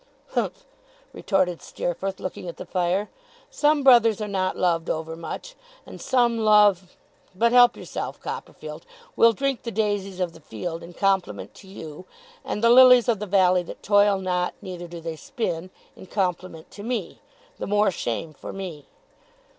[0.29, 0.65] 'Humph!'
[1.13, 3.07] retorted Steerforth, looking at the fire.
[3.51, 5.53] 'Some brothers are not loved over much;
[5.85, 6.97] and some love
[7.35, 8.83] but help yourself, Copperfield!
[9.15, 12.05] We'll drink the daisies of the field, in compliment to you;
[12.43, 16.71] and the lilies of the valley that toil not, neither do they spin, in compliment
[16.71, 17.21] to me
[17.59, 18.87] the more shame for me!